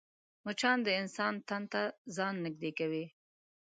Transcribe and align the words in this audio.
مچان 0.45 0.77
د 0.85 0.87
انسان 1.01 1.33
تن 1.47 1.63
ته 1.71 1.81
ځان 2.15 2.33
نږدې 2.45 2.71
کوي 2.79 3.05